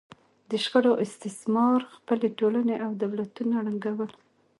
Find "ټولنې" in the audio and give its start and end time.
2.39-2.75